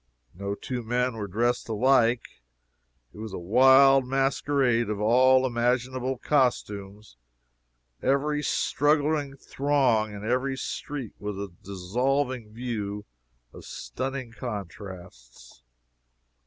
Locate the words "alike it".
1.69-3.19